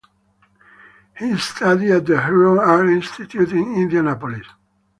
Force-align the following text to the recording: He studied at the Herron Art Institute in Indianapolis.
He 1.15 1.37
studied 1.37 1.91
at 1.91 2.05
the 2.07 2.19
Herron 2.21 2.57
Art 2.57 2.89
Institute 2.89 3.51
in 3.51 3.75
Indianapolis. 3.75 4.47